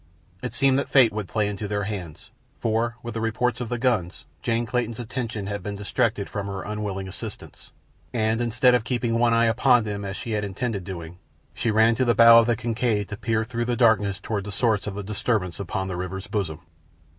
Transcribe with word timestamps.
It 0.41 0.55
seemed 0.55 0.79
that 0.79 0.89
fate 0.89 1.13
would 1.13 1.27
play 1.27 1.47
into 1.47 1.67
their 1.67 1.83
hands, 1.83 2.31
for 2.59 2.95
with 3.03 3.13
the 3.13 3.21
reports 3.21 3.61
of 3.61 3.69
the 3.69 3.77
guns 3.77 4.25
Jane 4.41 4.65
Clayton's 4.65 4.99
attention 4.99 5.45
had 5.45 5.61
been 5.61 5.75
distracted 5.75 6.27
from 6.27 6.47
her 6.47 6.63
unwilling 6.63 7.07
assistants, 7.07 7.71
and 8.11 8.41
instead 8.41 8.73
of 8.73 8.83
keeping 8.83 9.19
one 9.19 9.31
eye 9.35 9.45
upon 9.45 9.83
them 9.83 10.03
as 10.03 10.17
she 10.17 10.31
had 10.31 10.43
intended 10.43 10.83
doing, 10.83 11.19
she 11.53 11.69
ran 11.69 11.93
to 11.93 12.03
the 12.03 12.15
bow 12.15 12.39
of 12.39 12.47
the 12.47 12.55
Kincaid 12.55 13.09
to 13.09 13.15
peer 13.15 13.43
through 13.43 13.65
the 13.65 13.75
darkness 13.77 14.19
toward 14.19 14.43
the 14.45 14.51
source 14.51 14.87
of 14.87 14.95
the 14.95 15.03
disturbance 15.03 15.59
upon 15.59 15.87
the 15.87 15.95
river's 15.95 16.25
bosom. 16.25 16.61